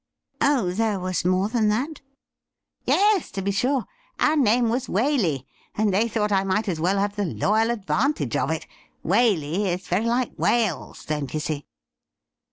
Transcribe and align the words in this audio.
'Oh, 0.41 0.71
there 0.71 0.99
was 0.99 1.23
more 1.23 1.47
than 1.47 1.69
that 1.69 2.01
.?''Yes, 2.85 3.29
to 3.29 3.41
be 3.43 3.51
sure. 3.51 3.85
Our 4.19 4.35
name 4.35 4.67
was 4.67 4.87
Waley, 4.87 5.45
and 5.75 5.93
they 5.93 6.07
thought 6.07 6.31
I 6.31 6.43
might 6.43 6.67
as 6.67 6.79
well 6.79 6.97
have 6.97 7.15
the 7.15 7.23
loyal 7.25 7.69
advantage 7.69 8.35
of 8.35 8.49
it. 8.49 8.65
Waley 9.05 9.67
is 9.67 9.87
very 9.87 10.05
like 10.07 10.31
Wales— 10.39 11.05
don't 11.05 11.31
you 11.31 11.39
see 11.39 11.67